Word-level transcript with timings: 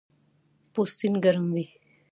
پوستین 0.73 1.13
ګرم 1.23 1.45
وي 1.53 1.65